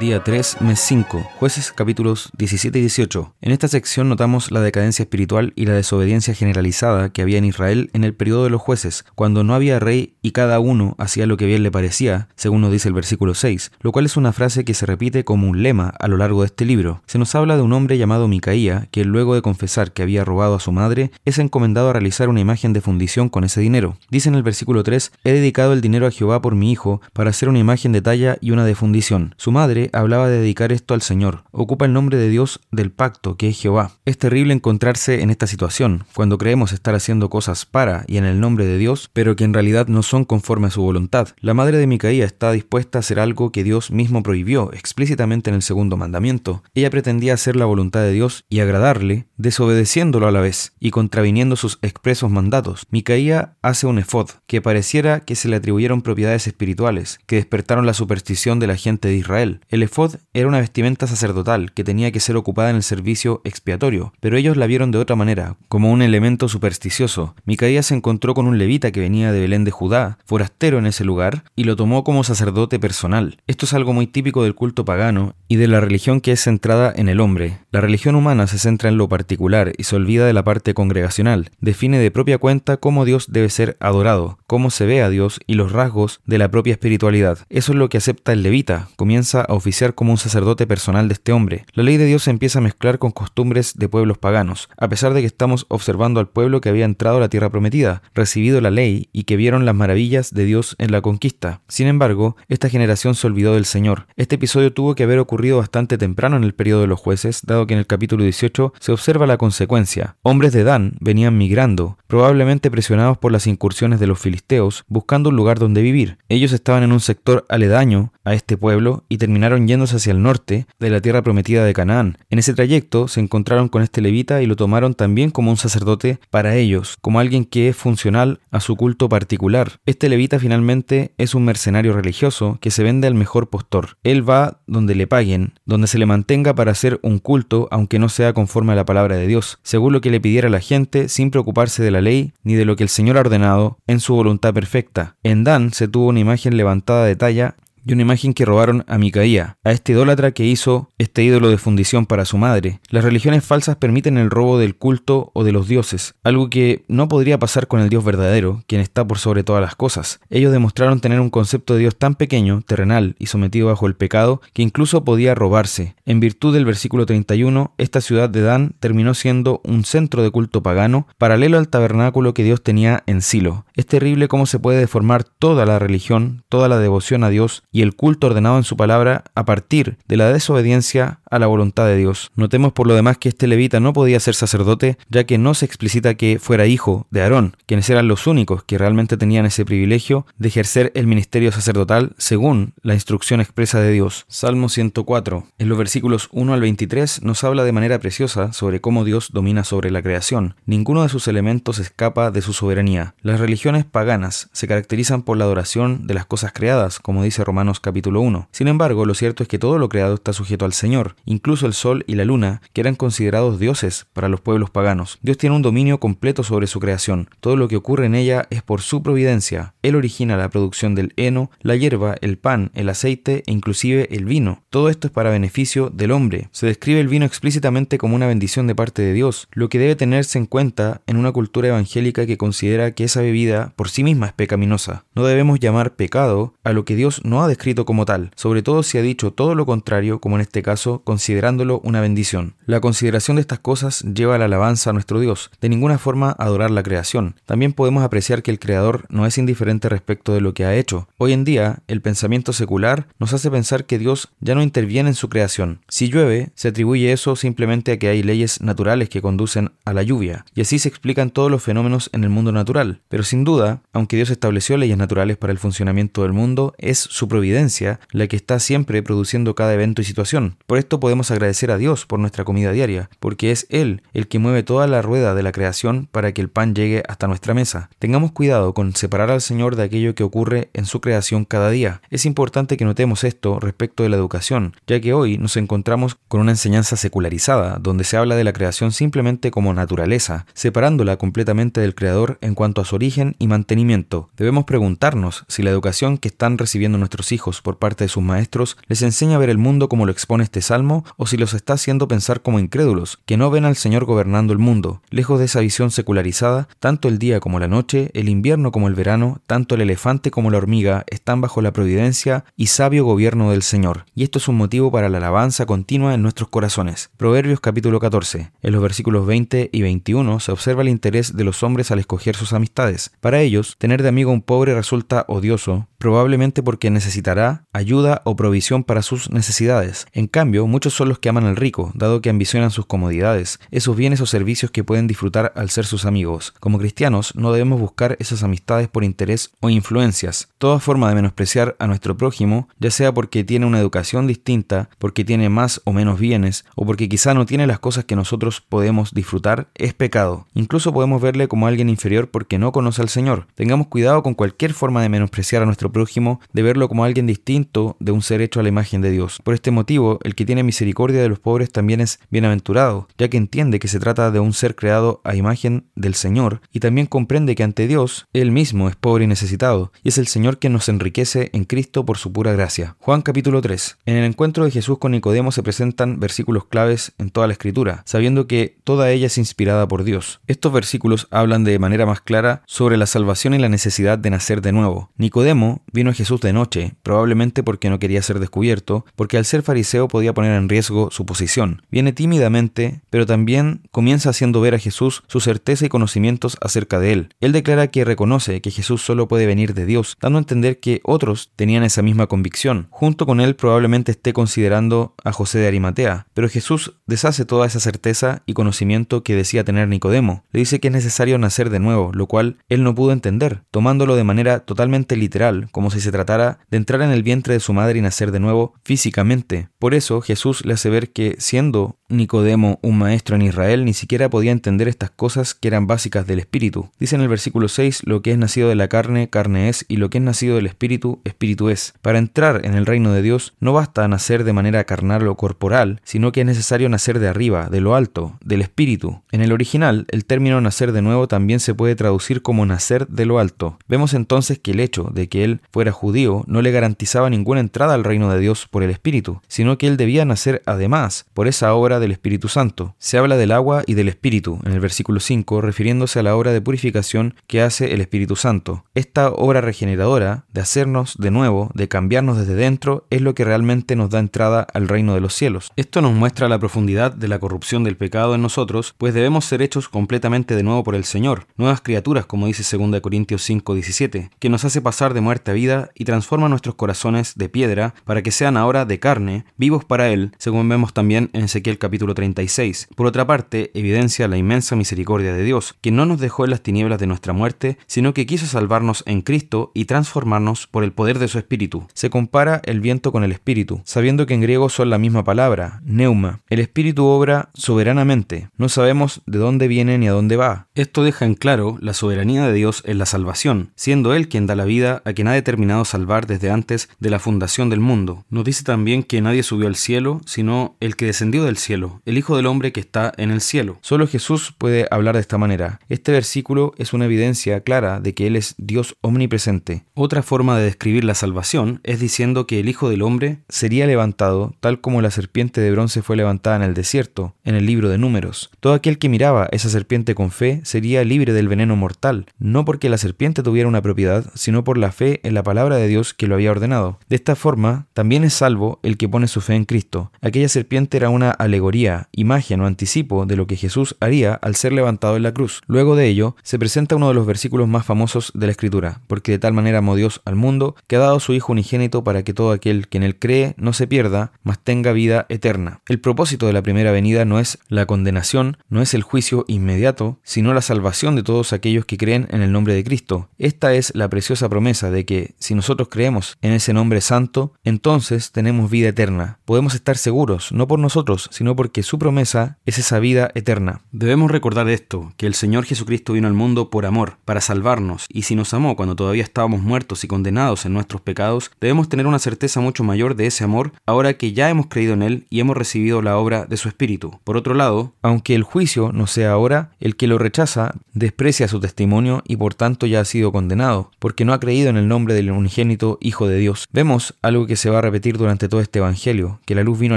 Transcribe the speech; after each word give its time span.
Día 0.00 0.22
3, 0.22 0.58
mes 0.60 0.78
5, 0.78 1.28
jueces 1.40 1.72
capítulos 1.72 2.30
17 2.38 2.78
y 2.78 2.82
18. 2.82 3.34
En 3.40 3.50
esta 3.50 3.66
sección 3.66 4.08
notamos 4.08 4.52
la 4.52 4.60
decadencia 4.60 5.02
espiritual 5.02 5.52
y 5.56 5.66
la 5.66 5.72
desobediencia 5.72 6.34
generalizada 6.34 7.08
que 7.08 7.20
había 7.20 7.38
en 7.38 7.44
Israel 7.44 7.90
en 7.94 8.04
el 8.04 8.14
periodo 8.14 8.44
de 8.44 8.50
los 8.50 8.60
jueces, 8.60 9.04
cuando 9.16 9.42
no 9.42 9.54
había 9.54 9.80
rey 9.80 10.14
y 10.22 10.30
cada 10.30 10.60
uno 10.60 10.94
hacía 10.98 11.26
lo 11.26 11.36
que 11.36 11.46
bien 11.46 11.64
le 11.64 11.72
parecía, 11.72 12.28
según 12.36 12.60
nos 12.60 12.70
dice 12.70 12.86
el 12.86 12.94
versículo 12.94 13.34
6, 13.34 13.72
lo 13.80 13.90
cual 13.90 14.06
es 14.06 14.16
una 14.16 14.32
frase 14.32 14.64
que 14.64 14.72
se 14.72 14.86
repite 14.86 15.24
como 15.24 15.48
un 15.48 15.64
lema 15.64 15.92
a 15.98 16.06
lo 16.06 16.16
largo 16.16 16.42
de 16.42 16.46
este 16.46 16.64
libro. 16.64 17.02
Se 17.06 17.18
nos 17.18 17.34
habla 17.34 17.56
de 17.56 17.62
un 17.62 17.72
hombre 17.72 17.98
llamado 17.98 18.28
Micaía, 18.28 18.86
que 18.92 19.04
luego 19.04 19.34
de 19.34 19.42
confesar 19.42 19.90
que 19.90 20.02
había 20.02 20.24
robado 20.24 20.54
a 20.54 20.60
su 20.60 20.70
madre, 20.70 21.10
es 21.24 21.40
encomendado 21.40 21.90
a 21.90 21.94
realizar 21.94 22.28
una 22.28 22.40
imagen 22.40 22.72
de 22.72 22.82
fundición 22.82 23.28
con 23.28 23.42
ese 23.42 23.60
dinero. 23.60 23.96
Dice 24.10 24.28
en 24.28 24.36
el 24.36 24.44
versículo 24.44 24.84
3, 24.84 25.10
he 25.24 25.32
dedicado 25.32 25.72
el 25.72 25.80
dinero 25.80 26.06
a 26.06 26.12
Jehová 26.12 26.40
por 26.40 26.54
mi 26.54 26.70
hijo 26.70 27.00
para 27.12 27.30
hacer 27.30 27.48
una 27.48 27.58
imagen 27.58 27.90
de 27.90 28.00
talla 28.00 28.38
y 28.40 28.52
una 28.52 28.64
de 28.64 28.76
fundición. 28.76 29.34
Su 29.38 29.50
madre 29.50 29.87
hablaba 29.92 30.28
de 30.28 30.38
dedicar 30.38 30.72
esto 30.72 30.94
al 30.94 31.02
Señor. 31.02 31.44
Ocupa 31.50 31.84
el 31.84 31.92
nombre 31.92 32.18
de 32.18 32.28
Dios 32.28 32.60
del 32.70 32.90
pacto, 32.90 33.36
que 33.36 33.48
es 33.48 33.60
Jehová. 33.60 33.92
Es 34.04 34.18
terrible 34.18 34.54
encontrarse 34.54 35.22
en 35.22 35.30
esta 35.30 35.46
situación, 35.46 36.04
cuando 36.14 36.38
creemos 36.38 36.72
estar 36.72 36.94
haciendo 36.94 37.30
cosas 37.30 37.66
para 37.66 38.04
y 38.06 38.16
en 38.16 38.24
el 38.24 38.40
nombre 38.40 38.66
de 38.66 38.78
Dios, 38.78 39.10
pero 39.12 39.36
que 39.36 39.44
en 39.44 39.54
realidad 39.54 39.88
no 39.88 40.02
son 40.02 40.24
conforme 40.24 40.68
a 40.68 40.70
su 40.70 40.82
voluntad. 40.82 41.28
La 41.40 41.54
madre 41.54 41.78
de 41.78 41.86
Micaía 41.86 42.24
está 42.24 42.52
dispuesta 42.52 42.98
a 42.98 43.00
hacer 43.00 43.20
algo 43.20 43.52
que 43.52 43.64
Dios 43.64 43.90
mismo 43.90 44.22
prohibió 44.22 44.72
explícitamente 44.72 45.50
en 45.50 45.56
el 45.56 45.62
segundo 45.62 45.96
mandamiento. 45.96 46.62
Ella 46.74 46.90
pretendía 46.90 47.34
hacer 47.34 47.56
la 47.56 47.64
voluntad 47.64 48.00
de 48.00 48.12
Dios 48.12 48.44
y 48.48 48.60
agradarle, 48.60 49.26
desobedeciéndolo 49.36 50.26
a 50.26 50.32
la 50.32 50.40
vez 50.40 50.72
y 50.80 50.90
contraviniendo 50.90 51.56
sus 51.56 51.78
expresos 51.82 52.30
mandatos. 52.30 52.86
Micaía 52.90 53.56
hace 53.62 53.86
un 53.86 53.98
efod, 53.98 54.30
que 54.46 54.62
pareciera 54.62 55.20
que 55.20 55.34
se 55.34 55.48
le 55.48 55.56
atribuyeron 55.56 56.02
propiedades 56.02 56.46
espirituales, 56.46 57.20
que 57.26 57.36
despertaron 57.36 57.86
la 57.86 57.94
superstición 57.94 58.58
de 58.58 58.66
la 58.66 58.76
gente 58.76 59.08
de 59.08 59.16
Israel. 59.16 59.60
El 59.68 59.77
efod 59.82 60.16
era 60.32 60.48
una 60.48 60.60
vestimenta 60.60 61.06
sacerdotal 61.06 61.72
que 61.72 61.84
tenía 61.84 62.12
que 62.12 62.20
ser 62.20 62.36
ocupada 62.36 62.70
en 62.70 62.76
el 62.76 62.82
servicio 62.82 63.40
expiatorio, 63.44 64.12
pero 64.20 64.36
ellos 64.36 64.56
la 64.56 64.66
vieron 64.66 64.90
de 64.90 64.98
otra 64.98 65.16
manera, 65.16 65.56
como 65.68 65.90
un 65.90 66.02
elemento 66.02 66.48
supersticioso. 66.48 67.34
Micaía 67.44 67.82
se 67.82 67.94
encontró 67.94 68.34
con 68.34 68.46
un 68.46 68.58
levita 68.58 68.90
que 68.92 69.00
venía 69.00 69.32
de 69.32 69.40
Belén 69.40 69.64
de 69.64 69.70
Judá, 69.70 70.18
forastero 70.24 70.78
en 70.78 70.86
ese 70.86 71.04
lugar, 71.04 71.44
y 71.56 71.64
lo 71.64 71.76
tomó 71.76 72.04
como 72.04 72.24
sacerdote 72.24 72.78
personal. 72.78 73.38
Esto 73.46 73.66
es 73.66 73.74
algo 73.74 73.92
muy 73.92 74.06
típico 74.06 74.42
del 74.42 74.54
culto 74.54 74.84
pagano 74.84 75.34
y 75.48 75.56
de 75.56 75.68
la 75.68 75.80
religión 75.80 76.20
que 76.20 76.32
es 76.32 76.42
centrada 76.42 76.92
en 76.94 77.08
el 77.08 77.20
hombre. 77.20 77.58
La 77.70 77.80
religión 77.80 78.14
humana 78.14 78.46
se 78.46 78.58
centra 78.58 78.88
en 78.88 78.98
lo 78.98 79.08
particular 79.08 79.72
y 79.76 79.84
se 79.84 79.96
olvida 79.96 80.26
de 80.26 80.32
la 80.32 80.44
parte 80.44 80.74
congregacional. 80.74 81.50
Define 81.60 81.98
de 81.98 82.10
propia 82.10 82.38
cuenta 82.38 82.76
cómo 82.76 83.04
Dios 83.04 83.26
debe 83.30 83.48
ser 83.48 83.76
adorado, 83.80 84.38
cómo 84.46 84.70
se 84.70 84.86
ve 84.86 85.02
a 85.02 85.10
Dios 85.10 85.40
y 85.46 85.54
los 85.54 85.72
rasgos 85.72 86.20
de 86.26 86.38
la 86.38 86.50
propia 86.50 86.72
espiritualidad. 86.72 87.38
Eso 87.48 87.72
es 87.72 87.78
lo 87.78 87.88
que 87.88 87.98
acepta 87.98 88.32
el 88.32 88.42
levita, 88.42 88.88
comienza 88.96 89.42
a 89.42 89.54
oficiar 89.58 89.94
como 89.94 90.12
un 90.12 90.18
sacerdote 90.18 90.66
personal 90.66 91.08
de 91.08 91.14
este 91.14 91.32
hombre. 91.32 91.66
La 91.74 91.82
ley 91.82 91.96
de 91.96 92.06
Dios 92.06 92.22
se 92.22 92.30
empieza 92.30 92.58
a 92.58 92.62
mezclar 92.62 92.98
con 92.98 93.10
costumbres 93.10 93.74
de 93.76 93.88
pueblos 93.88 94.18
paganos, 94.18 94.68
a 94.76 94.88
pesar 94.88 95.14
de 95.14 95.20
que 95.20 95.26
estamos 95.26 95.66
observando 95.68 96.20
al 96.20 96.28
pueblo 96.28 96.60
que 96.60 96.68
había 96.68 96.84
entrado 96.84 97.18
a 97.18 97.20
la 97.20 97.28
tierra 97.28 97.50
prometida, 97.50 98.02
recibido 98.14 98.60
la 98.60 98.70
ley 98.70 99.08
y 99.12 99.24
que 99.24 99.36
vieron 99.36 99.64
las 99.64 99.74
maravillas 99.74 100.32
de 100.32 100.44
Dios 100.44 100.76
en 100.78 100.92
la 100.92 101.00
conquista. 101.00 101.60
Sin 101.68 101.86
embargo, 101.86 102.36
esta 102.48 102.68
generación 102.68 103.14
se 103.14 103.26
olvidó 103.26 103.54
del 103.54 103.64
Señor. 103.64 104.06
Este 104.16 104.36
episodio 104.36 104.72
tuvo 104.72 104.94
que 104.94 105.02
haber 105.02 105.18
ocurrido 105.18 105.58
bastante 105.58 105.98
temprano 105.98 106.36
en 106.36 106.44
el 106.44 106.54
periodo 106.54 106.80
de 106.80 106.86
los 106.86 107.00
jueces, 107.00 107.42
dado 107.44 107.66
que 107.66 107.74
en 107.74 107.80
el 107.80 107.86
capítulo 107.86 108.24
18 108.24 108.72
se 108.78 108.92
observa 108.92 109.26
la 109.26 109.36
consecuencia. 109.36 110.16
Hombres 110.22 110.52
de 110.52 110.64
Dan 110.64 110.96
venían 111.00 111.36
migrando, 111.36 111.98
probablemente 112.06 112.70
presionados 112.70 113.18
por 113.18 113.32
las 113.32 113.46
incursiones 113.46 114.00
de 114.00 114.06
los 114.06 114.18
filisteos, 114.18 114.84
buscando 114.88 115.30
un 115.30 115.36
lugar 115.36 115.58
donde 115.58 115.82
vivir. 115.82 116.18
Ellos 116.28 116.52
estaban 116.52 116.82
en 116.82 116.92
un 116.92 117.00
sector 117.00 117.44
aledaño 117.48 118.12
a 118.24 118.34
este 118.34 118.56
pueblo 118.56 119.04
y 119.08 119.18
terminaron 119.18 119.47
yéndose 119.56 119.96
hacia 119.96 120.12
el 120.12 120.22
norte 120.22 120.66
de 120.78 120.90
la 120.90 121.00
tierra 121.00 121.22
prometida 121.22 121.64
de 121.64 121.72
Canaán. 121.72 122.18
En 122.30 122.38
ese 122.38 122.54
trayecto 122.54 123.08
se 123.08 123.20
encontraron 123.20 123.68
con 123.68 123.82
este 123.82 124.00
levita 124.00 124.42
y 124.42 124.46
lo 124.46 124.56
tomaron 124.56 124.94
también 124.94 125.30
como 125.30 125.50
un 125.50 125.56
sacerdote 125.56 126.18
para 126.30 126.56
ellos, 126.56 126.96
como 127.00 127.20
alguien 127.20 127.44
que 127.44 127.68
es 127.68 127.76
funcional 127.76 128.40
a 128.50 128.60
su 128.60 128.76
culto 128.76 129.08
particular. 129.08 129.80
Este 129.86 130.08
levita 130.08 130.38
finalmente 130.38 131.12
es 131.18 131.34
un 131.34 131.44
mercenario 131.44 131.94
religioso 131.94 132.58
que 132.60 132.70
se 132.70 132.82
vende 132.82 133.06
al 133.06 133.14
mejor 133.14 133.48
postor. 133.48 133.96
Él 134.02 134.28
va 134.28 134.60
donde 134.66 134.94
le 134.94 135.06
paguen, 135.06 135.54
donde 135.64 135.86
se 135.86 135.98
le 135.98 136.06
mantenga 136.06 136.54
para 136.54 136.72
hacer 136.72 137.00
un 137.02 137.18
culto, 137.18 137.68
aunque 137.70 137.98
no 137.98 138.08
sea 138.08 138.32
conforme 138.32 138.72
a 138.72 138.76
la 138.76 138.84
palabra 138.84 139.16
de 139.16 139.26
Dios, 139.26 139.58
según 139.62 139.92
lo 139.92 140.00
que 140.00 140.10
le 140.10 140.20
pidiera 140.20 140.48
la 140.48 140.60
gente, 140.60 141.08
sin 141.08 141.30
preocuparse 141.30 141.82
de 141.82 141.90
la 141.90 142.00
ley 142.00 142.32
ni 142.42 142.54
de 142.54 142.64
lo 142.64 142.76
que 142.76 142.82
el 142.82 142.88
Señor 142.88 143.16
ha 143.16 143.20
ordenado 143.20 143.78
en 143.86 144.00
su 144.00 144.14
voluntad 144.14 144.52
perfecta. 144.52 145.16
En 145.22 145.44
Dan 145.44 145.72
se 145.72 145.88
tuvo 145.88 146.08
una 146.08 146.20
imagen 146.20 146.56
levantada 146.56 147.04
de 147.04 147.16
talla 147.16 147.56
y 147.88 147.94
una 147.94 148.02
imagen 148.02 148.34
que 148.34 148.44
robaron 148.44 148.84
a 148.86 148.98
Micaía, 148.98 149.56
a 149.64 149.72
este 149.72 149.92
idólatra 149.92 150.32
que 150.32 150.44
hizo 150.44 150.90
este 150.98 151.24
ídolo 151.24 151.48
de 151.48 151.56
fundición 151.56 152.04
para 152.04 152.26
su 152.26 152.36
madre. 152.36 152.80
Las 152.90 153.02
religiones 153.02 153.44
falsas 153.44 153.76
permiten 153.76 154.18
el 154.18 154.28
robo 154.28 154.58
del 154.58 154.76
culto 154.76 155.30
o 155.32 155.42
de 155.42 155.52
los 155.52 155.68
dioses, 155.68 156.14
algo 156.22 156.50
que 156.50 156.84
no 156.88 157.08
podría 157.08 157.38
pasar 157.38 157.66
con 157.66 157.80
el 157.80 157.88
Dios 157.88 158.04
verdadero, 158.04 158.62
quien 158.66 158.82
está 158.82 159.06
por 159.06 159.18
sobre 159.18 159.42
todas 159.42 159.62
las 159.62 159.74
cosas. 159.74 160.20
Ellos 160.28 160.52
demostraron 160.52 161.00
tener 161.00 161.18
un 161.18 161.30
concepto 161.30 161.72
de 161.72 161.80
Dios 161.80 161.96
tan 161.96 162.14
pequeño, 162.14 162.60
terrenal 162.66 163.16
y 163.18 163.26
sometido 163.26 163.68
bajo 163.68 163.86
el 163.86 163.96
pecado, 163.96 164.42
que 164.52 164.62
incluso 164.62 165.02
podía 165.02 165.34
robarse. 165.34 165.96
En 166.04 166.20
virtud 166.20 166.52
del 166.52 166.66
versículo 166.66 167.06
31, 167.06 167.72
esta 167.78 168.02
ciudad 168.02 168.28
de 168.28 168.42
Dan 168.42 168.74
terminó 168.80 169.14
siendo 169.14 169.62
un 169.64 169.84
centro 169.84 170.22
de 170.22 170.30
culto 170.30 170.62
pagano, 170.62 171.06
paralelo 171.16 171.56
al 171.56 171.68
tabernáculo 171.68 172.34
que 172.34 172.44
Dios 172.44 172.62
tenía 172.62 173.02
en 173.06 173.22
Silo. 173.22 173.64
Es 173.74 173.86
terrible 173.86 174.28
cómo 174.28 174.44
se 174.44 174.58
puede 174.58 174.78
deformar 174.78 175.24
toda 175.24 175.64
la 175.64 175.78
religión, 175.78 176.44
toda 176.50 176.68
la 176.68 176.78
devoción 176.78 177.24
a 177.24 177.30
Dios 177.30 177.62
y 177.77 177.77
el 177.82 177.94
culto 177.94 178.28
ordenado 178.28 178.56
en 178.58 178.64
su 178.64 178.76
palabra 178.76 179.24
a 179.34 179.44
partir 179.44 179.98
de 180.08 180.16
la 180.16 180.32
desobediencia 180.32 181.20
a 181.30 181.38
la 181.38 181.46
voluntad 181.46 181.86
de 181.86 181.96
Dios. 181.96 182.30
Notemos 182.36 182.72
por 182.72 182.86
lo 182.86 182.94
demás 182.94 183.18
que 183.18 183.28
este 183.28 183.46
levita 183.46 183.80
no 183.80 183.92
podía 183.92 184.20
ser 184.20 184.34
sacerdote, 184.34 184.98
ya 185.08 185.24
que 185.24 185.38
no 185.38 185.54
se 185.54 185.66
explicita 185.66 186.14
que 186.14 186.38
fuera 186.40 186.66
hijo 186.66 187.06
de 187.10 187.22
Aarón, 187.22 187.56
quienes 187.66 187.88
eran 187.90 188.08
los 188.08 188.26
únicos 188.26 188.64
que 188.64 188.78
realmente 188.78 189.16
tenían 189.16 189.46
ese 189.46 189.64
privilegio 189.64 190.26
de 190.38 190.48
ejercer 190.48 190.92
el 190.94 191.06
ministerio 191.06 191.52
sacerdotal 191.52 192.12
según 192.18 192.74
la 192.82 192.94
instrucción 192.94 193.40
expresa 193.40 193.80
de 193.80 193.92
Dios. 193.92 194.24
Salmo 194.28 194.68
104. 194.68 195.46
En 195.58 195.68
los 195.68 195.78
versículos 195.78 196.28
1 196.32 196.54
al 196.54 196.60
23 196.60 197.22
nos 197.22 197.44
habla 197.44 197.64
de 197.64 197.72
manera 197.72 197.98
preciosa 197.98 198.52
sobre 198.52 198.80
cómo 198.80 199.04
Dios 199.04 199.30
domina 199.32 199.64
sobre 199.64 199.90
la 199.90 200.02
creación. 200.02 200.54
Ninguno 200.66 201.02
de 201.02 201.08
sus 201.08 201.28
elementos 201.28 201.78
escapa 201.78 202.30
de 202.30 202.42
su 202.42 202.52
soberanía. 202.52 203.14
Las 203.22 203.40
religiones 203.40 203.84
paganas 203.84 204.48
se 204.52 204.68
caracterizan 204.68 205.22
por 205.22 205.36
la 205.36 205.44
adoración 205.44 206.06
de 206.06 206.14
las 206.14 206.26
cosas 206.26 206.52
creadas, 206.52 206.98
como 206.98 207.22
dice 207.22 207.44
Romanos 207.44 207.67
capítulo 207.78 208.22
1. 208.22 208.48
Sin 208.50 208.68
embargo, 208.68 209.04
lo 209.04 209.14
cierto 209.14 209.42
es 209.42 209.48
que 209.48 209.58
todo 209.58 209.78
lo 209.78 209.88
creado 209.88 210.14
está 210.14 210.32
sujeto 210.32 210.64
al 210.64 210.72
Señor, 210.72 211.16
incluso 211.26 211.66
el 211.66 211.74
sol 211.74 212.04
y 212.06 212.14
la 212.14 212.24
luna, 212.24 212.62
que 212.72 212.80
eran 212.80 212.94
considerados 212.94 213.58
dioses 213.58 214.06
para 214.14 214.28
los 214.28 214.40
pueblos 214.40 214.70
paganos. 214.70 215.18
Dios 215.20 215.36
tiene 215.36 215.54
un 215.56 215.62
dominio 215.62 216.00
completo 216.00 216.42
sobre 216.42 216.66
su 216.66 216.80
creación. 216.80 217.28
Todo 217.40 217.56
lo 217.56 217.68
que 217.68 217.76
ocurre 217.76 218.06
en 218.06 218.14
ella 218.14 218.46
es 218.50 218.62
por 218.62 218.80
su 218.80 219.02
providencia. 219.02 219.74
Él 219.82 219.94
origina 219.94 220.36
la 220.36 220.48
producción 220.48 220.94
del 220.94 221.12
heno, 221.16 221.50
la 221.60 221.76
hierba, 221.76 222.16
el 222.20 222.38
pan, 222.38 222.70
el 222.74 222.88
aceite 222.88 223.42
e 223.46 223.52
inclusive 223.52 224.08
el 224.14 224.24
vino. 224.24 224.64
Todo 224.70 224.88
esto 224.88 225.08
es 225.08 225.12
para 225.12 225.30
beneficio 225.30 225.90
del 225.90 226.12
hombre. 226.12 226.48
Se 226.52 226.66
describe 226.66 227.00
el 227.00 227.08
vino 227.08 227.26
explícitamente 227.26 227.98
como 227.98 228.16
una 228.16 228.26
bendición 228.26 228.66
de 228.66 228.74
parte 228.74 229.02
de 229.02 229.12
Dios, 229.12 229.48
lo 229.52 229.68
que 229.68 229.78
debe 229.78 229.96
tenerse 229.96 230.38
en 230.38 230.46
cuenta 230.46 231.02
en 231.06 231.16
una 231.16 231.32
cultura 231.32 231.68
evangélica 231.68 232.26
que 232.26 232.38
considera 232.38 232.92
que 232.92 233.04
esa 233.04 233.20
bebida 233.20 233.72
por 233.76 233.88
sí 233.88 234.04
misma 234.04 234.26
es 234.26 234.32
pecaminosa. 234.32 235.04
No 235.14 235.26
debemos 235.26 235.60
llamar 235.60 235.96
pecado 235.96 236.54
a 236.64 236.72
lo 236.72 236.84
que 236.84 236.96
Dios 236.96 237.24
no 237.24 237.42
ha 237.42 237.48
escrito 237.58 237.84
como 237.84 238.06
tal, 238.06 238.30
sobre 238.36 238.62
todo 238.62 238.82
si 238.82 238.98
ha 238.98 239.02
dicho 239.02 239.32
todo 239.32 239.54
lo 239.54 239.66
contrario, 239.66 240.20
como 240.20 240.36
en 240.36 240.42
este 240.42 240.62
caso, 240.62 241.02
considerándolo 241.02 241.80
una 241.82 242.00
bendición. 242.00 242.54
La 242.66 242.80
consideración 242.80 243.36
de 243.36 243.40
estas 243.40 243.58
cosas 243.58 244.02
lleva 244.02 244.36
a 244.36 244.38
la 244.38 244.44
alabanza 244.44 244.90
a 244.90 244.92
nuestro 244.92 245.18
Dios, 245.18 245.50
de 245.60 245.68
ninguna 245.68 245.98
forma 245.98 246.30
adorar 246.38 246.70
la 246.70 246.84
creación. 246.84 247.34
También 247.46 247.72
podemos 247.72 248.04
apreciar 248.04 248.42
que 248.42 248.52
el 248.52 248.60
Creador 248.60 249.06
no 249.10 249.26
es 249.26 249.36
indiferente 249.38 249.88
respecto 249.88 250.32
de 250.32 250.40
lo 250.40 250.54
que 250.54 250.64
ha 250.64 250.76
hecho. 250.76 251.08
Hoy 251.18 251.32
en 251.32 251.44
día, 251.44 251.80
el 251.88 252.00
pensamiento 252.00 252.52
secular 252.52 253.08
nos 253.18 253.32
hace 253.32 253.50
pensar 253.50 253.86
que 253.86 253.98
Dios 253.98 254.28
ya 254.40 254.54
no 254.54 254.62
interviene 254.62 255.10
en 255.10 255.14
su 255.14 255.28
creación. 255.28 255.80
Si 255.88 256.08
llueve, 256.08 256.50
se 256.54 256.68
atribuye 256.68 257.12
eso 257.12 257.34
simplemente 257.34 257.92
a 257.92 257.98
que 257.98 258.08
hay 258.08 258.22
leyes 258.22 258.62
naturales 258.62 259.08
que 259.08 259.20
conducen 259.20 259.72
a 259.84 259.92
la 259.92 260.04
lluvia, 260.04 260.44
y 260.54 260.60
así 260.60 260.78
se 260.78 260.88
explican 260.88 261.30
todos 261.30 261.50
los 261.50 261.62
fenómenos 261.62 262.10
en 262.12 262.22
el 262.22 262.30
mundo 262.30 262.52
natural. 262.52 263.00
Pero 263.08 263.24
sin 263.24 263.42
duda, 263.42 263.82
aunque 263.92 264.16
Dios 264.16 264.30
estableció 264.30 264.76
leyes 264.76 264.96
naturales 264.96 265.36
para 265.36 265.52
el 265.52 265.58
funcionamiento 265.58 266.22
del 266.22 266.32
mundo, 266.32 266.74
es 266.78 266.98
su 266.98 267.26
providencia 267.38 268.00
la 268.10 268.26
que 268.26 268.34
está 268.34 268.58
siempre 268.58 269.00
produciendo 269.00 269.54
cada 269.54 269.72
evento 269.72 270.02
y 270.02 270.04
situación. 270.04 270.56
Por 270.66 270.76
esto 270.76 270.98
podemos 270.98 271.30
agradecer 271.30 271.70
a 271.70 271.78
Dios 271.78 272.04
por 272.04 272.18
nuestra 272.18 272.44
comida 272.44 272.72
diaria, 272.72 273.10
porque 273.20 273.52
es 273.52 273.68
Él 273.70 274.02
el 274.12 274.26
que 274.26 274.40
mueve 274.40 274.64
toda 274.64 274.88
la 274.88 275.02
rueda 275.02 275.36
de 275.36 275.44
la 275.44 275.52
creación 275.52 276.08
para 276.10 276.32
que 276.32 276.40
el 276.40 276.48
pan 276.48 276.74
llegue 276.74 277.04
hasta 277.08 277.28
nuestra 277.28 277.54
mesa. 277.54 277.90
Tengamos 278.00 278.32
cuidado 278.32 278.74
con 278.74 278.96
separar 278.96 279.30
al 279.30 279.40
Señor 279.40 279.76
de 279.76 279.84
aquello 279.84 280.16
que 280.16 280.24
ocurre 280.24 280.68
en 280.74 280.84
su 280.84 281.00
creación 281.00 281.44
cada 281.44 281.70
día. 281.70 282.02
Es 282.10 282.26
importante 282.26 282.76
que 282.76 282.84
notemos 282.84 283.22
esto 283.22 283.60
respecto 283.60 284.02
de 284.02 284.08
la 284.08 284.16
educación, 284.16 284.74
ya 284.88 284.98
que 285.00 285.14
hoy 285.14 285.38
nos 285.38 285.56
encontramos 285.56 286.16
con 286.26 286.40
una 286.40 286.50
enseñanza 286.50 286.96
secularizada, 286.96 287.78
donde 287.80 288.02
se 288.02 288.16
habla 288.16 288.34
de 288.34 288.42
la 288.42 288.52
creación 288.52 288.90
simplemente 288.90 289.52
como 289.52 289.72
naturaleza, 289.74 290.44
separándola 290.54 291.18
completamente 291.18 291.80
del 291.80 291.94
Creador 291.94 292.38
en 292.40 292.56
cuanto 292.56 292.80
a 292.80 292.84
su 292.84 292.96
origen 292.96 293.36
y 293.38 293.46
mantenimiento. 293.46 294.28
Debemos 294.36 294.64
preguntarnos 294.64 295.44
si 295.46 295.62
la 295.62 295.70
educación 295.70 296.18
que 296.18 296.26
están 296.26 296.58
recibiendo 296.58 296.98
nuestros 296.98 297.27
hijos 297.32 297.62
por 297.62 297.78
parte 297.78 298.04
de 298.04 298.08
sus 298.08 298.22
maestros 298.22 298.76
les 298.86 299.02
enseña 299.02 299.36
a 299.36 299.38
ver 299.38 299.50
el 299.50 299.58
mundo 299.58 299.88
como 299.88 300.06
lo 300.06 300.12
expone 300.12 300.44
este 300.44 300.62
salmo 300.62 301.04
o 301.16 301.26
si 301.26 301.36
los 301.36 301.54
está 301.54 301.74
haciendo 301.74 302.08
pensar 302.08 302.42
como 302.42 302.58
incrédulos, 302.58 303.20
que 303.26 303.36
no 303.36 303.50
ven 303.50 303.64
al 303.64 303.76
Señor 303.76 304.04
gobernando 304.04 304.52
el 304.52 304.58
mundo. 304.58 305.02
Lejos 305.10 305.38
de 305.38 305.46
esa 305.46 305.60
visión 305.60 305.90
secularizada, 305.90 306.68
tanto 306.78 307.08
el 307.08 307.18
día 307.18 307.40
como 307.40 307.60
la 307.60 307.68
noche, 307.68 308.10
el 308.14 308.28
invierno 308.28 308.72
como 308.72 308.88
el 308.88 308.94
verano, 308.94 309.40
tanto 309.46 309.74
el 309.74 309.82
elefante 309.82 310.30
como 310.30 310.50
la 310.50 310.58
hormiga 310.58 311.04
están 311.08 311.40
bajo 311.40 311.62
la 311.62 311.72
providencia 311.72 312.44
y 312.56 312.66
sabio 312.66 313.04
gobierno 313.04 313.50
del 313.50 313.62
Señor. 313.62 314.06
Y 314.14 314.22
esto 314.22 314.38
es 314.38 314.48
un 314.48 314.56
motivo 314.56 314.90
para 314.90 315.08
la 315.08 315.18
alabanza 315.18 315.66
continua 315.66 316.14
en 316.14 316.22
nuestros 316.22 316.48
corazones. 316.48 317.10
Proverbios 317.16 317.60
capítulo 317.60 318.00
14. 318.00 318.50
En 318.62 318.72
los 318.72 318.82
versículos 318.82 319.26
20 319.26 319.70
y 319.72 319.82
21 319.82 320.40
se 320.40 320.52
observa 320.52 320.82
el 320.82 320.88
interés 320.88 321.36
de 321.36 321.44
los 321.44 321.62
hombres 321.62 321.90
al 321.90 321.98
escoger 321.98 322.36
sus 322.36 322.52
amistades. 322.52 323.12
Para 323.20 323.40
ellos, 323.40 323.76
tener 323.78 324.02
de 324.02 324.08
amigo 324.08 324.30
a 324.30 324.34
un 324.34 324.42
pobre 324.42 324.74
resulta 324.74 325.24
odioso, 325.28 325.86
probablemente 325.98 326.62
porque 326.62 326.90
necesitará 327.18 327.64
ayuda 327.72 328.22
o 328.24 328.36
provisión 328.36 328.84
para 328.84 329.02
sus 329.02 329.30
necesidades. 329.30 330.06
En 330.12 330.28
cambio, 330.28 330.66
muchos 330.66 330.94
son 330.94 331.08
los 331.08 331.18
que 331.18 331.28
aman 331.28 331.46
al 331.46 331.56
rico, 331.56 331.90
dado 331.94 332.20
que 332.20 332.30
ambicionan 332.30 332.70
sus 332.70 332.86
comodidades, 332.86 333.58
esos 333.72 333.96
bienes 333.96 334.20
o 334.20 334.26
servicios 334.26 334.70
que 334.70 334.84
pueden 334.84 335.08
disfrutar 335.08 335.52
al 335.56 335.70
ser 335.70 335.84
sus 335.84 336.04
amigos. 336.04 336.54
Como 336.60 336.78
cristianos, 336.78 337.34
no 337.34 337.52
debemos 337.52 337.80
buscar 337.80 338.16
esas 338.20 338.42
amistades 338.44 338.88
por 338.88 339.02
interés 339.02 339.50
o 339.60 339.68
influencias. 339.68 340.48
Toda 340.58 340.78
forma 340.78 341.08
de 341.08 341.16
menospreciar 341.16 341.74
a 341.80 341.88
nuestro 341.88 342.16
prójimo, 342.16 342.68
ya 342.78 342.90
sea 342.90 343.12
porque 343.12 343.42
tiene 343.42 343.66
una 343.66 343.80
educación 343.80 344.28
distinta, 344.28 344.88
porque 344.98 345.24
tiene 345.24 345.48
más 345.48 345.80
o 345.84 345.92
menos 345.92 346.20
bienes, 346.20 346.64
o 346.76 346.86
porque 346.86 347.08
quizá 347.08 347.34
no 347.34 347.46
tiene 347.46 347.66
las 347.66 347.80
cosas 347.80 348.04
que 348.04 348.16
nosotros 348.16 348.60
podemos 348.60 349.12
disfrutar, 349.12 349.68
es 349.74 349.92
pecado. 349.92 350.46
Incluso 350.54 350.92
podemos 350.92 351.20
verle 351.20 351.48
como 351.48 351.66
alguien 351.66 351.88
inferior 351.88 352.28
porque 352.30 352.58
no 352.58 352.70
conoce 352.70 353.02
al 353.02 353.08
Señor. 353.08 353.46
Tengamos 353.56 353.88
cuidado 353.88 354.22
con 354.22 354.34
cualquier 354.34 354.72
forma 354.72 355.02
de 355.02 355.08
menospreciar 355.08 355.62
a 355.62 355.66
nuestro 355.66 355.90
prójimo, 355.90 356.40
de 356.52 356.62
verlo 356.62 356.88
como 356.88 357.04
alguien 357.08 357.26
distinto 357.26 357.96
de 357.98 358.12
un 358.12 358.22
ser 358.22 358.40
hecho 358.40 358.60
a 358.60 358.62
la 358.62 358.68
imagen 358.68 359.00
de 359.00 359.10
Dios. 359.10 359.40
Por 359.42 359.54
este 359.54 359.70
motivo, 359.70 360.20
el 360.22 360.34
que 360.34 360.46
tiene 360.46 360.62
misericordia 360.62 361.20
de 361.20 361.28
los 361.28 361.40
pobres 361.40 361.70
también 361.70 362.00
es 362.00 362.20
bienaventurado, 362.30 363.08
ya 363.18 363.28
que 363.28 363.36
entiende 363.36 363.80
que 363.80 363.88
se 363.88 363.98
trata 363.98 364.30
de 364.30 364.40
un 364.40 364.52
ser 364.52 364.74
creado 364.74 365.20
a 365.24 365.34
imagen 365.34 365.86
del 365.96 366.14
Señor 366.14 366.60
y 366.72 366.80
también 366.80 367.06
comprende 367.06 367.54
que 367.54 367.64
ante 367.64 367.88
Dios 367.88 368.26
Él 368.32 368.52
mismo 368.52 368.88
es 368.88 368.96
pobre 368.96 369.24
y 369.24 369.26
necesitado, 369.26 369.92
y 370.02 370.10
es 370.10 370.18
el 370.18 370.26
Señor 370.26 370.58
quien 370.58 370.72
nos 370.72 370.88
enriquece 370.88 371.50
en 371.52 371.64
Cristo 371.64 372.04
por 372.04 372.18
su 372.18 372.32
pura 372.32 372.52
gracia. 372.52 372.96
Juan 373.00 373.22
capítulo 373.22 373.60
3. 373.60 373.98
En 374.06 374.16
el 374.16 374.24
encuentro 374.24 374.64
de 374.64 374.70
Jesús 374.70 374.98
con 374.98 375.12
Nicodemo 375.12 375.52
se 375.52 375.62
presentan 375.62 376.20
versículos 376.20 376.66
claves 376.66 377.12
en 377.18 377.30
toda 377.30 377.46
la 377.46 377.54
escritura, 377.54 378.02
sabiendo 378.04 378.46
que 378.46 378.78
toda 378.84 379.10
ella 379.10 379.26
es 379.26 379.38
inspirada 379.38 379.88
por 379.88 380.04
Dios. 380.04 380.40
Estos 380.46 380.72
versículos 380.72 381.26
hablan 381.30 381.64
de 381.64 381.78
manera 381.78 382.06
más 382.06 382.20
clara 382.20 382.62
sobre 382.66 382.96
la 382.96 383.06
salvación 383.06 383.54
y 383.54 383.58
la 383.58 383.68
necesidad 383.68 384.18
de 384.18 384.30
nacer 384.30 384.60
de 384.60 384.72
nuevo. 384.72 385.10
Nicodemo 385.16 385.82
vino 385.92 386.10
a 386.10 386.14
Jesús 386.14 386.40
de 386.40 386.52
noche, 386.52 386.94
probablemente 387.02 387.62
porque 387.62 387.90
no 387.90 387.98
quería 387.98 388.22
ser 388.22 388.38
descubierto, 388.40 389.04
porque 389.16 389.36
al 389.36 389.44
ser 389.44 389.62
fariseo 389.62 390.08
podía 390.08 390.34
poner 390.34 390.52
en 390.52 390.68
riesgo 390.68 391.10
su 391.10 391.26
posición. 391.26 391.82
Viene 391.90 392.12
tímidamente, 392.12 393.00
pero 393.10 393.26
también 393.26 393.82
comienza 393.90 394.30
haciendo 394.30 394.60
ver 394.60 394.74
a 394.74 394.78
Jesús 394.78 395.22
su 395.26 395.40
certeza 395.40 395.86
y 395.86 395.88
conocimientos 395.88 396.56
acerca 396.60 396.98
de 396.98 397.12
él. 397.12 397.34
Él 397.40 397.52
declara 397.52 397.88
que 397.88 398.04
reconoce 398.04 398.60
que 398.60 398.70
Jesús 398.70 399.02
solo 399.02 399.28
puede 399.28 399.46
venir 399.46 399.74
de 399.74 399.86
Dios, 399.86 400.16
dando 400.20 400.38
a 400.38 400.40
entender 400.40 400.80
que 400.80 401.00
otros 401.04 401.50
tenían 401.56 401.82
esa 401.82 402.02
misma 402.02 402.26
convicción. 402.26 402.88
Junto 402.90 403.26
con 403.26 403.40
él 403.40 403.56
probablemente 403.56 404.12
esté 404.12 404.32
considerando 404.32 405.14
a 405.24 405.32
José 405.32 405.58
de 405.58 405.68
Arimatea, 405.68 406.26
pero 406.34 406.48
Jesús 406.48 406.94
deshace 407.06 407.44
toda 407.44 407.66
esa 407.66 407.80
certeza 407.80 408.42
y 408.46 408.54
conocimiento 408.54 409.22
que 409.22 409.36
decía 409.36 409.64
tener 409.64 409.88
Nicodemo. 409.88 410.44
Le 410.52 410.60
dice 410.60 410.80
que 410.80 410.88
es 410.88 410.94
necesario 410.94 411.38
nacer 411.38 411.70
de 411.70 411.80
nuevo, 411.80 412.10
lo 412.12 412.26
cual 412.26 412.58
él 412.68 412.82
no 412.82 412.94
pudo 412.94 413.12
entender, 413.12 413.62
tomándolo 413.70 414.16
de 414.16 414.24
manera 414.24 414.60
totalmente 414.60 415.16
literal, 415.16 415.68
como 415.72 415.90
si 415.90 416.00
se 416.00 416.12
tratara 416.12 416.58
de 416.70 416.76
entrar 416.88 417.06
en 417.06 417.14
el 417.14 417.22
vientre 417.22 417.52
de 417.52 417.60
su 417.60 417.74
madre 417.74 417.98
y 417.98 418.02
nacer 418.02 418.32
de 418.32 418.40
nuevo 418.40 418.72
físicamente. 418.82 419.68
Por 419.78 419.92
eso 419.92 420.22
Jesús 420.22 420.64
le 420.64 420.72
hace 420.72 420.88
ver 420.88 421.12
que 421.12 421.36
siendo 421.38 421.97
Nicodemo 422.10 422.78
un 422.80 422.96
maestro 422.96 423.36
en 423.36 423.42
Israel 423.42 423.84
ni 423.84 423.92
siquiera 423.92 424.30
podía 424.30 424.50
entender 424.50 424.88
estas 424.88 425.10
cosas 425.10 425.54
que 425.54 425.68
eran 425.68 425.86
básicas 425.86 426.26
del 426.26 426.38
espíritu. 426.38 426.88
Dice 426.98 427.16
en 427.16 427.20
el 427.20 427.28
versículo 427.28 427.68
6, 427.68 428.06
lo 428.06 428.22
que 428.22 428.32
es 428.32 428.38
nacido 428.38 428.70
de 428.70 428.76
la 428.76 428.88
carne, 428.88 429.28
carne 429.28 429.68
es, 429.68 429.84
y 429.88 429.96
lo 429.98 430.08
que 430.08 430.16
es 430.16 430.24
nacido 430.24 430.56
del 430.56 430.64
espíritu, 430.64 431.20
espíritu 431.24 431.68
es. 431.68 431.92
Para 432.00 432.18
entrar 432.18 432.64
en 432.64 432.72
el 432.72 432.86
reino 432.86 433.12
de 433.12 433.20
Dios 433.20 433.52
no 433.60 433.74
basta 433.74 434.08
nacer 434.08 434.44
de 434.44 434.54
manera 434.54 434.84
carnal 434.84 435.28
o 435.28 435.36
corporal, 435.36 436.00
sino 436.02 436.32
que 436.32 436.40
es 436.40 436.46
necesario 436.46 436.88
nacer 436.88 437.18
de 437.18 437.28
arriba, 437.28 437.68
de 437.68 437.82
lo 437.82 437.94
alto, 437.94 438.38
del 438.42 438.62
espíritu. 438.62 439.20
En 439.30 439.42
el 439.42 439.52
original, 439.52 440.06
el 440.08 440.24
término 440.24 440.62
nacer 440.62 440.92
de 440.92 441.02
nuevo 441.02 441.28
también 441.28 441.60
se 441.60 441.74
puede 441.74 441.94
traducir 441.94 442.40
como 442.40 442.64
nacer 442.64 443.06
de 443.08 443.26
lo 443.26 443.38
alto. 443.38 443.76
Vemos 443.86 444.14
entonces 444.14 444.58
que 444.58 444.70
el 444.70 444.80
hecho 444.80 445.10
de 445.12 445.28
que 445.28 445.44
él 445.44 445.60
fuera 445.70 445.92
judío 445.92 446.42
no 446.46 446.62
le 446.62 446.70
garantizaba 446.70 447.28
ninguna 447.28 447.60
entrada 447.60 447.92
al 447.92 448.04
reino 448.04 448.32
de 448.32 448.40
Dios 448.40 448.66
por 448.66 448.82
el 448.82 448.88
espíritu, 448.88 449.42
sino 449.46 449.76
que 449.76 449.88
él 449.88 449.98
debía 449.98 450.24
nacer 450.24 450.62
además 450.64 451.26
por 451.34 451.48
esa 451.48 451.74
obra 451.74 451.97
del 452.00 452.12
Espíritu 452.12 452.48
Santo. 452.48 452.94
Se 452.98 453.18
habla 453.18 453.36
del 453.36 453.52
agua 453.52 453.82
y 453.86 453.94
del 453.94 454.08
Espíritu 454.08 454.58
en 454.64 454.72
el 454.72 454.80
versículo 454.80 455.20
5, 455.20 455.60
refiriéndose 455.60 456.18
a 456.18 456.22
la 456.22 456.36
obra 456.36 456.52
de 456.52 456.60
purificación 456.60 457.34
que 457.46 457.62
hace 457.62 457.92
el 457.94 458.00
Espíritu 458.00 458.36
Santo. 458.36 458.84
Esta 458.94 459.30
obra 459.30 459.60
regeneradora, 459.60 460.44
de 460.52 460.60
hacernos 460.60 461.16
de 461.18 461.30
nuevo, 461.30 461.70
de 461.74 461.88
cambiarnos 461.88 462.38
desde 462.38 462.54
dentro, 462.54 463.06
es 463.10 463.22
lo 463.22 463.34
que 463.34 463.44
realmente 463.44 463.96
nos 463.96 464.10
da 464.10 464.18
entrada 464.18 464.66
al 464.72 464.88
reino 464.88 465.14
de 465.14 465.20
los 465.20 465.34
cielos. 465.34 465.72
Esto 465.76 466.00
nos 466.02 466.12
muestra 466.14 466.48
la 466.48 466.58
profundidad 466.58 467.12
de 467.12 467.28
la 467.28 467.38
corrupción 467.38 467.84
del 467.84 467.96
pecado 467.96 468.34
en 468.34 468.42
nosotros, 468.42 468.94
pues 468.98 469.14
debemos 469.14 469.44
ser 469.44 469.62
hechos 469.62 469.88
completamente 469.88 470.54
de 470.54 470.62
nuevo 470.62 470.84
por 470.84 470.94
el 470.94 471.04
Señor, 471.04 471.46
nuevas 471.56 471.80
criaturas, 471.80 472.26
como 472.26 472.46
dice 472.46 472.64
2 472.76 473.00
Corintios 473.00 473.42
5, 473.42 473.74
17, 473.74 474.30
que 474.38 474.48
nos 474.48 474.64
hace 474.64 474.80
pasar 474.80 475.14
de 475.14 475.20
muerte 475.20 475.50
a 475.50 475.54
vida 475.54 475.90
y 475.94 476.04
transforma 476.04 476.48
nuestros 476.48 476.74
corazones 476.74 477.34
de 477.36 477.48
piedra 477.48 477.94
para 478.04 478.22
que 478.22 478.30
sean 478.30 478.56
ahora 478.56 478.84
de 478.84 478.98
carne, 479.00 479.44
vivos 479.56 479.84
para 479.84 480.10
Él, 480.10 480.32
según 480.38 480.68
vemos 480.68 480.92
también 480.92 481.30
en 481.32 481.44
Ezequiel 481.44 481.78
capítulo 481.78 481.87
36. 481.90 482.88
Por 482.94 483.06
otra 483.06 483.26
parte, 483.26 483.70
evidencia 483.74 484.28
la 484.28 484.36
inmensa 484.36 484.76
misericordia 484.76 485.32
de 485.32 485.44
Dios, 485.44 485.76
que 485.80 485.90
no 485.90 486.06
nos 486.06 486.20
dejó 486.20 486.44
en 486.44 486.50
las 486.50 486.62
tinieblas 486.62 486.98
de 486.98 487.06
nuestra 487.06 487.32
muerte, 487.32 487.78
sino 487.86 488.14
que 488.14 488.26
quiso 488.26 488.46
salvarnos 488.46 489.02
en 489.06 489.22
Cristo 489.22 489.72
y 489.74 489.86
transformarnos 489.86 490.66
por 490.66 490.84
el 490.84 490.92
poder 490.92 491.18
de 491.18 491.28
su 491.28 491.38
Espíritu. 491.38 491.86
Se 491.94 492.10
compara 492.10 492.60
el 492.64 492.80
viento 492.80 493.12
con 493.12 493.24
el 493.24 493.32
Espíritu, 493.32 493.80
sabiendo 493.84 494.26
que 494.26 494.34
en 494.34 494.40
griego 494.40 494.68
son 494.68 494.90
la 494.90 494.98
misma 494.98 495.24
palabra, 495.24 495.80
neuma. 495.84 496.40
El 496.50 496.60
Espíritu 496.60 497.04
obra 497.06 497.50
soberanamente, 497.54 498.48
no 498.56 498.68
sabemos 498.68 499.22
de 499.26 499.38
dónde 499.38 499.68
viene 499.68 499.98
ni 499.98 500.08
a 500.08 500.12
dónde 500.12 500.36
va. 500.36 500.66
Esto 500.74 501.02
deja 501.02 501.24
en 501.24 501.34
claro 501.34 501.78
la 501.80 501.94
soberanía 501.94 502.46
de 502.46 502.52
Dios 502.52 502.82
en 502.84 502.98
la 502.98 503.06
salvación, 503.06 503.70
siendo 503.74 504.14
Él 504.14 504.28
quien 504.28 504.46
da 504.46 504.54
la 504.54 504.64
vida 504.64 505.02
a 505.04 505.12
quien 505.12 505.28
ha 505.28 505.32
determinado 505.32 505.84
salvar 505.84 506.26
desde 506.26 506.50
antes 506.50 506.88
de 506.98 507.10
la 507.10 507.18
fundación 507.18 507.70
del 507.70 507.80
mundo. 507.80 508.24
Nos 508.30 508.44
dice 508.44 508.64
también 508.64 509.02
que 509.02 509.20
nadie 509.20 509.42
subió 509.42 509.66
al 509.66 509.76
cielo, 509.76 510.20
sino 510.26 510.76
el 510.80 510.96
que 510.96 511.06
descendió 511.06 511.44
del 511.44 511.56
cielo, 511.56 511.77
el 512.04 512.18
Hijo 512.18 512.36
del 512.36 512.46
Hombre 512.46 512.72
que 512.72 512.80
está 512.80 513.12
en 513.16 513.30
el 513.30 513.40
cielo. 513.40 513.78
Solo 513.80 514.06
Jesús 514.06 514.54
puede 514.56 514.86
hablar 514.90 515.14
de 515.14 515.20
esta 515.20 515.38
manera. 515.38 515.80
Este 515.88 516.12
versículo 516.12 516.72
es 516.78 516.92
una 516.92 517.04
evidencia 517.04 517.60
clara 517.60 518.00
de 518.00 518.14
que 518.14 518.26
Él 518.26 518.36
es 518.36 518.54
Dios 518.58 518.96
omnipresente. 519.00 519.84
Otra 519.94 520.22
forma 520.22 520.58
de 520.58 520.64
describir 520.64 521.04
la 521.04 521.14
salvación 521.14 521.80
es 521.84 522.00
diciendo 522.00 522.46
que 522.46 522.60
el 522.60 522.68
Hijo 522.68 522.90
del 522.90 523.02
Hombre 523.02 523.38
sería 523.48 523.86
levantado 523.86 524.54
tal 524.60 524.80
como 524.80 525.02
la 525.02 525.10
serpiente 525.10 525.60
de 525.60 525.70
bronce 525.70 526.02
fue 526.02 526.16
levantada 526.16 526.56
en 526.56 526.62
el 526.62 526.74
desierto, 526.74 527.34
en 527.44 527.54
el 527.54 527.66
libro 527.66 527.88
de 527.88 527.98
números. 527.98 528.50
Todo 528.60 528.74
aquel 528.74 528.98
que 528.98 529.08
miraba 529.08 529.48
esa 529.52 529.68
serpiente 529.68 530.14
con 530.14 530.30
fe 530.30 530.60
sería 530.64 531.04
libre 531.04 531.32
del 531.32 531.48
veneno 531.48 531.76
mortal, 531.76 532.26
no 532.38 532.64
porque 532.64 532.88
la 532.88 532.98
serpiente 532.98 533.42
tuviera 533.42 533.68
una 533.68 533.82
propiedad, 533.82 534.30
sino 534.34 534.64
por 534.64 534.78
la 534.78 534.92
fe 534.92 535.20
en 535.22 535.34
la 535.34 535.42
palabra 535.42 535.76
de 535.76 535.88
Dios 535.88 536.14
que 536.14 536.26
lo 536.26 536.34
había 536.34 536.50
ordenado. 536.50 536.98
De 537.08 537.16
esta 537.16 537.36
forma, 537.36 537.86
también 537.92 538.24
es 538.24 538.34
salvo 538.34 538.80
el 538.82 538.96
que 538.96 539.08
pone 539.08 539.28
su 539.28 539.40
fe 539.40 539.54
en 539.54 539.64
Cristo. 539.64 540.12
Aquella 540.20 540.48
serpiente 540.48 540.96
era 540.96 541.10
una 541.10 541.30
alegoría 541.30 541.67
alegoría, 541.68 542.08
imagen 542.12 542.62
o 542.62 542.66
anticipo 542.66 543.26
de 543.26 543.36
lo 543.36 543.46
que 543.46 543.56
Jesús 543.56 543.94
haría 544.00 544.34
al 544.34 544.56
ser 544.56 544.72
levantado 544.72 545.16
en 545.16 545.22
la 545.22 545.34
cruz. 545.34 545.60
Luego 545.66 545.96
de 545.96 546.06
ello, 546.06 546.34
se 546.42 546.58
presenta 546.58 546.96
uno 546.96 547.08
de 547.08 547.14
los 547.14 547.26
versículos 547.26 547.68
más 547.68 547.84
famosos 547.84 548.32
de 548.34 548.46
la 548.46 548.52
Escritura, 548.52 549.02
porque 549.06 549.32
de 549.32 549.38
tal 549.38 549.52
manera 549.52 549.78
amó 549.78 549.94
Dios 549.94 550.22
al 550.24 550.34
mundo, 550.34 550.76
que 550.86 550.96
ha 550.96 551.00
dado 551.00 551.20
su 551.20 551.34
Hijo 551.34 551.52
unigénito 551.52 552.02
para 552.04 552.22
que 552.22 552.32
todo 552.32 552.52
aquel 552.52 552.88
que 552.88 552.96
en 552.96 553.04
él 553.04 553.18
cree 553.18 553.54
no 553.58 553.74
se 553.74 553.86
pierda, 553.86 554.32
mas 554.42 554.58
tenga 554.60 554.92
vida 554.92 555.26
eterna. 555.28 555.80
El 555.88 556.00
propósito 556.00 556.46
de 556.46 556.54
la 556.54 556.62
primera 556.62 556.90
venida 556.90 557.26
no 557.26 557.38
es 557.38 557.58
la 557.68 557.84
condenación, 557.84 558.56
no 558.70 558.80
es 558.80 558.94
el 558.94 559.02
juicio 559.02 559.44
inmediato, 559.46 560.18
sino 560.22 560.54
la 560.54 560.62
salvación 560.62 561.16
de 561.16 561.22
todos 561.22 561.52
aquellos 561.52 561.84
que 561.84 561.98
creen 561.98 562.28
en 562.30 562.40
el 562.40 562.50
nombre 562.50 562.72
de 562.72 562.84
Cristo. 562.84 563.28
Esta 563.36 563.74
es 563.74 563.94
la 563.94 564.08
preciosa 564.08 564.48
promesa 564.48 564.90
de 564.90 565.04
que, 565.04 565.34
si 565.38 565.54
nosotros 565.54 565.88
creemos 565.90 566.38
en 566.40 566.52
ese 566.52 566.72
nombre 566.72 567.02
santo, 567.02 567.52
entonces 567.62 568.32
tenemos 568.32 568.70
vida 568.70 568.88
eterna. 568.88 569.38
Podemos 569.44 569.74
estar 569.74 569.98
seguros, 569.98 570.50
no 570.52 570.66
por 570.66 570.78
nosotros, 570.78 571.28
sino 571.30 571.57
porque 571.58 571.82
su 571.82 571.98
promesa 571.98 572.56
es 572.66 572.78
esa 572.78 573.00
vida 573.00 573.32
eterna. 573.34 573.80
Debemos 573.90 574.30
recordar 574.30 574.68
esto, 574.68 575.12
que 575.16 575.26
el 575.26 575.34
Señor 575.34 575.64
Jesucristo 575.64 576.12
vino 576.12 576.28
al 576.28 576.32
mundo 576.32 576.70
por 576.70 576.86
amor, 576.86 577.16
para 577.24 577.40
salvarnos, 577.40 578.06
y 578.08 578.22
si 578.22 578.36
nos 578.36 578.54
amó 578.54 578.76
cuando 578.76 578.94
todavía 578.94 579.24
estábamos 579.24 579.60
muertos 579.60 580.04
y 580.04 580.06
condenados 580.06 580.66
en 580.66 580.72
nuestros 580.72 581.00
pecados, 581.00 581.50
debemos 581.60 581.88
tener 581.88 582.06
una 582.06 582.20
certeza 582.20 582.60
mucho 582.60 582.84
mayor 582.84 583.16
de 583.16 583.26
ese 583.26 583.42
amor 583.42 583.72
ahora 583.86 584.14
que 584.14 584.32
ya 584.34 584.48
hemos 584.48 584.68
creído 584.68 584.92
en 584.92 585.02
Él 585.02 585.26
y 585.30 585.40
hemos 585.40 585.56
recibido 585.56 586.00
la 586.00 586.16
obra 586.16 586.44
de 586.44 586.56
su 586.56 586.68
Espíritu. 586.68 587.18
Por 587.24 587.36
otro 587.36 587.54
lado, 587.54 587.92
aunque 588.02 588.36
el 588.36 588.44
juicio 588.44 588.92
no 588.92 589.08
sea 589.08 589.32
ahora, 589.32 589.72
el 589.80 589.96
que 589.96 590.06
lo 590.06 590.16
rechaza 590.16 590.74
desprecia 590.94 591.48
su 591.48 591.58
testimonio 591.58 592.22
y 592.24 592.36
por 592.36 592.54
tanto 592.54 592.86
ya 592.86 593.00
ha 593.00 593.04
sido 593.04 593.32
condenado, 593.32 593.90
porque 593.98 594.24
no 594.24 594.32
ha 594.32 594.38
creído 594.38 594.70
en 594.70 594.76
el 594.76 594.86
nombre 594.86 595.14
del 595.14 595.32
unigénito 595.32 595.98
Hijo 596.00 596.28
de 596.28 596.38
Dios. 596.38 596.68
Vemos 596.70 597.16
algo 597.20 597.48
que 597.48 597.56
se 597.56 597.68
va 597.68 597.78
a 597.78 597.82
repetir 597.82 598.16
durante 598.16 598.48
todo 598.48 598.60
este 598.60 598.78
Evangelio, 598.78 599.40
que 599.44 599.56
la 599.56 599.64
luz 599.64 599.80
vino 599.80 599.96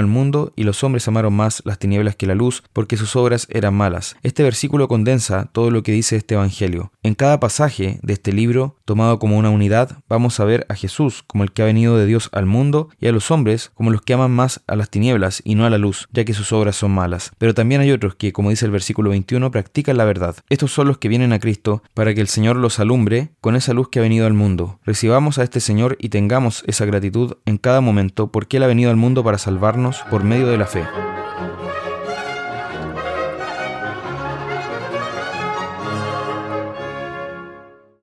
al 0.00 0.08
mundo 0.08 0.52
y 0.56 0.64
los 0.64 0.82
hombres 0.82 1.06
amaron 1.06 1.34
las 1.64 1.78
tinieblas 1.78 2.16
que 2.16 2.26
la 2.26 2.34
luz, 2.34 2.62
porque 2.72 2.96
sus 2.96 3.16
obras 3.16 3.46
eran 3.50 3.74
malas. 3.74 4.16
Este 4.22 4.42
versículo 4.42 4.88
condensa 4.88 5.50
todo 5.52 5.70
lo 5.70 5.82
que 5.82 5.92
dice 5.92 6.16
este 6.16 6.34
Evangelio. 6.34 6.92
En 7.02 7.14
cada 7.14 7.40
pasaje 7.40 7.98
de 8.02 8.12
este 8.12 8.32
libro, 8.32 8.76
tomado 8.84 9.18
como 9.18 9.36
una 9.36 9.50
unidad, 9.50 9.98
vamos 10.08 10.40
a 10.40 10.44
ver 10.44 10.66
a 10.68 10.74
Jesús 10.74 11.22
como 11.26 11.44
el 11.44 11.52
que 11.52 11.62
ha 11.62 11.66
venido 11.66 11.96
de 11.96 12.06
Dios 12.06 12.30
al 12.32 12.46
mundo 12.46 12.88
y 13.00 13.08
a 13.08 13.12
los 13.12 13.30
hombres 13.30 13.70
como 13.74 13.90
los 13.90 14.02
que 14.02 14.14
aman 14.14 14.30
más 14.30 14.62
a 14.66 14.76
las 14.76 14.90
tinieblas 14.90 15.42
y 15.44 15.54
no 15.54 15.66
a 15.66 15.70
la 15.70 15.78
luz, 15.78 16.08
ya 16.12 16.24
que 16.24 16.34
sus 16.34 16.52
obras 16.52 16.76
son 16.76 16.92
malas. 16.92 17.32
Pero 17.38 17.54
también 17.54 17.80
hay 17.80 17.90
otros 17.90 18.14
que, 18.14 18.32
como 18.32 18.50
dice 18.50 18.64
el 18.64 18.70
versículo 18.70 19.10
21, 19.10 19.50
practican 19.50 19.96
la 19.96 20.04
verdad. 20.04 20.36
Estos 20.48 20.72
son 20.72 20.88
los 20.88 20.98
que 20.98 21.08
vienen 21.08 21.32
a 21.32 21.38
Cristo 21.38 21.82
para 21.94 22.14
que 22.14 22.20
el 22.20 22.28
Señor 22.28 22.56
los 22.56 22.78
alumbre 22.78 23.30
con 23.40 23.56
esa 23.56 23.74
luz 23.74 23.88
que 23.88 23.98
ha 23.98 24.02
venido 24.02 24.26
al 24.26 24.34
mundo. 24.34 24.78
Recibamos 24.84 25.38
a 25.38 25.42
este 25.42 25.60
Señor 25.60 25.96
y 25.98 26.08
tengamos 26.08 26.64
esa 26.66 26.84
gratitud 26.84 27.34
en 27.46 27.58
cada 27.58 27.80
momento 27.80 28.30
porque 28.30 28.56
Él 28.56 28.62
ha 28.62 28.68
venido 28.68 28.90
al 28.90 28.96
mundo 28.96 29.24
para 29.24 29.38
salvarnos 29.38 30.02
por 30.10 30.24
medio 30.24 30.46
de 30.46 30.58
la 30.58 30.66
fe. 30.66 30.84